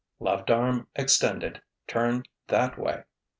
"Left 0.19 0.49
arm 0.49 0.87
extended! 0.95 1.61
Turn 1.85 2.23
that 2.47 2.75
way!" 2.75 3.03